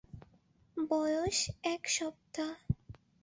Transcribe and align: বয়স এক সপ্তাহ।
বয়স 0.77 1.39
এক 1.63 1.83
সপ্তাহ। 1.87 2.51